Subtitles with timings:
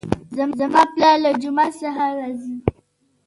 [0.59, 2.55] زما پلار له جومات څخه راځي